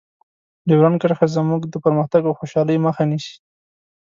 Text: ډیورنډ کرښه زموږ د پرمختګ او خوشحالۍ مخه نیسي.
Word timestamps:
ډیورنډ 0.67 0.97
کرښه 1.01 1.27
زموږ 1.37 1.61
د 1.67 1.75
پرمختګ 1.83 2.21
او 2.29 2.37
خوشحالۍ 2.39 2.77
مخه 2.85 3.03
نیسي. 3.11 3.35